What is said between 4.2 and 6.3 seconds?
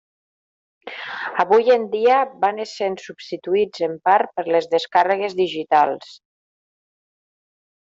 per les descàrregues digitals.